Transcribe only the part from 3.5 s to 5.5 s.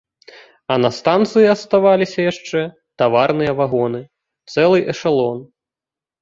вагоны, цэлы эшалон.